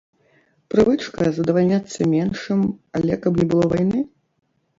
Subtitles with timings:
[0.73, 2.59] Прывычка задавальняцца меншым,
[3.01, 3.99] але каб не было вайны?